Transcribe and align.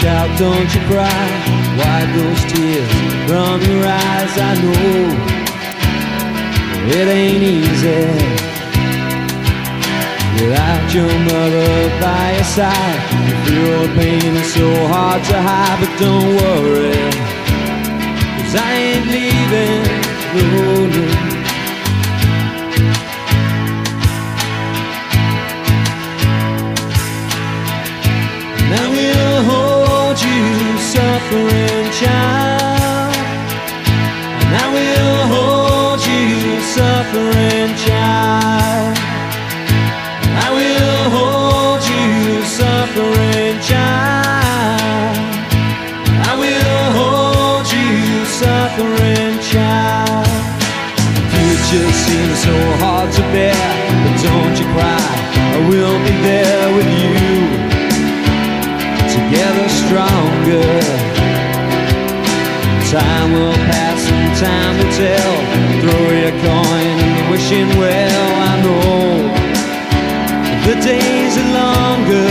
child, 0.00 0.30
don't 0.38 0.74
you 0.74 0.80
cry. 0.86 1.24
Wipe 1.78 2.10
those 2.14 2.42
tears 2.52 2.90
from 3.26 3.60
your 3.62 3.84
eyes. 3.86 4.32
I 4.38 4.52
know 4.62 5.38
it 6.90 7.08
ain't 7.08 7.42
easy 7.42 8.06
without 10.40 10.94
your 10.94 11.12
mother 11.30 12.00
by 12.00 12.32
your 12.34 12.44
side. 12.44 13.00
You 13.26 13.34
feel 13.44 13.82
the 13.82 13.94
pain 13.94 14.36
is 14.36 14.54
so 14.54 14.68
hard 14.88 15.22
to 15.24 15.42
hide, 15.42 15.78
but 15.80 15.92
don't 15.98 16.28
worry, 16.40 17.10
cause 18.38 18.54
I 18.54 18.72
ain't 18.72 19.06
leaving. 19.06 20.08
No, 20.34 20.86
no. 20.86 21.27
Child. 31.28 33.14
And 34.40 34.54
I 34.56 34.66
will 34.72 35.20
hold 35.34 36.00
you, 36.00 36.60
suffering 36.60 37.70
child. 37.84 38.96
I 40.44 40.48
will 40.56 41.04
hold 41.16 41.82
you, 41.84 42.42
suffering 42.44 43.60
child. 43.60 45.18
I 46.24 46.34
will 46.42 46.86
hold 46.96 47.66
you, 47.76 48.24
suffering 48.24 49.36
child. 49.52 50.26
The 51.14 51.24
future 51.34 51.92
seems 52.06 52.38
so 52.40 52.56
hard 52.80 53.12
to 53.12 53.22
bear, 53.34 53.68
but 54.02 54.16
don't 54.22 54.56
you 54.60 54.66
cry. 54.72 55.08
I 55.56 55.68
will 55.68 55.98
be 56.06 56.14
there 56.24 56.68
with 56.76 56.90
you 57.02 57.18
together 59.12 59.68
stronger. 59.68 61.17
Time 62.90 63.32
will 63.34 63.52
pass 63.52 64.00
and 64.10 64.34
time 64.40 64.78
will 64.78 64.92
tell. 64.96 65.34
Throw 65.82 66.04
your 66.22 66.34
coin 66.40 66.94
in 67.04 67.10
the 67.16 67.24
wishing 67.30 67.68
well. 67.76 68.28
I 68.48 68.62
know 68.64 69.28
the 70.66 70.74
days 70.80 71.36
are 71.36 71.50
longer. 71.60 72.30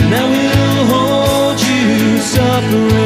And 0.00 0.10
I 0.14 0.24
will 0.32 0.80
hold 0.92 1.58
you, 1.60 2.18
suffering 2.18 3.03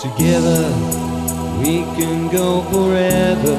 Together 0.00 0.70
we 1.60 1.82
can 1.96 2.28
go 2.30 2.62
forever 2.70 3.56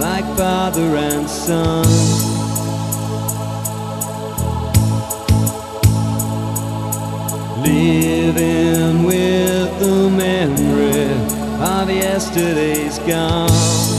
like 0.00 0.24
father 0.36 0.96
and 0.96 1.28
son. 1.28 2.45
Living 8.36 9.04
with 9.04 9.78
the 9.78 10.10
memory 10.10 11.10
of 11.64 11.88
yesterday's 11.88 12.98
gone. 12.98 13.95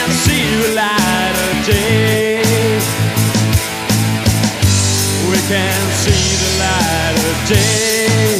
We 0.00 0.06
can 0.06 0.12
see 0.14 0.56
the 0.62 0.74
light 0.74 1.36
of 1.50 1.66
day. 1.66 2.78
We 5.28 5.36
can 5.46 5.90
see 5.92 6.36
the 6.42 6.50
light 6.58 7.16
of 7.28 7.48
day. 7.48 8.39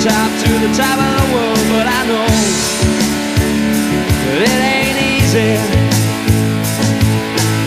Top, 0.00 0.32
to 0.40 0.50
the 0.64 0.72
top 0.72 0.96
of 0.96 1.12
the 1.20 1.26
world, 1.34 1.64
but 1.68 1.84
I 1.84 2.00
know 2.08 2.24
that 4.24 4.40
it 4.48 4.60
ain't 4.64 4.96
easy. 4.96 5.60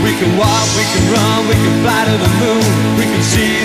We 0.02 0.18
can 0.18 0.34
walk, 0.34 0.66
we 0.74 0.82
can 0.82 1.06
run, 1.14 1.46
we 1.46 1.54
can 1.54 1.76
fly 1.86 2.02
to 2.10 2.16
the 2.18 2.32
moon. 2.42 2.66
We 2.98 3.06
can 3.06 3.22
see 3.22 3.63